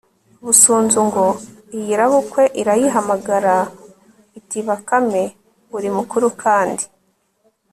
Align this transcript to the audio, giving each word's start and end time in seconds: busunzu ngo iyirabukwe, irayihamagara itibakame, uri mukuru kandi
busunzu 0.45 0.99
ngo 1.07 1.25
iyirabukwe, 1.77 2.43
irayihamagara 2.61 3.55
itibakame, 4.39 5.23
uri 5.77 5.89
mukuru 5.97 6.27
kandi 6.43 6.83